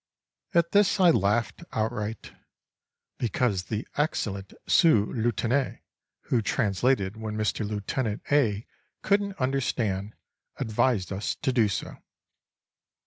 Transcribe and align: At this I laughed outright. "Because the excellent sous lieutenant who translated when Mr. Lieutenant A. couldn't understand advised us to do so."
At 0.55 0.71
this 0.71 0.99
I 0.99 1.11
laughed 1.11 1.63
outright. 1.73 2.31
"Because 3.19 3.65
the 3.65 3.87
excellent 3.97 4.51
sous 4.65 5.07
lieutenant 5.15 5.77
who 6.21 6.41
translated 6.41 7.17
when 7.17 7.37
Mr. 7.37 7.63
Lieutenant 7.69 8.23
A. 8.31 8.65
couldn't 9.03 9.39
understand 9.39 10.15
advised 10.57 11.13
us 11.13 11.35
to 11.43 11.53
do 11.53 11.67
so." 11.67 11.97